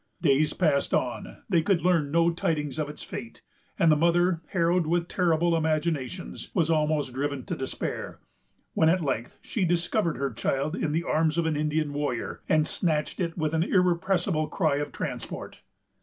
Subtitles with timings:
[0.19, 3.43] Days passed on; they could learn no tidings of its fate,
[3.77, 8.19] and the mother, harrowed with terrible imaginations, was almost driven to despair;
[8.73, 12.67] when, at length, she discovered her child in the arms of an Indian warrior, and
[12.67, 15.61] snatched it with an irrepressible cry of transport.